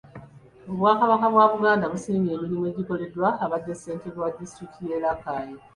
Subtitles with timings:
[0.71, 5.51] Obwakabaka bwa Buganda busiimye emirimu egikoleddwa abadde ssentebe wa disitulikiti y'e Rakai